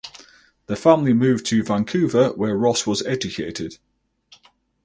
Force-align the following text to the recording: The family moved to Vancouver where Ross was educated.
The 0.65 0.75
family 0.75 1.13
moved 1.13 1.45
to 1.45 1.61
Vancouver 1.61 2.29
where 2.29 2.57
Ross 2.57 2.87
was 2.87 3.05
educated. 3.05 3.77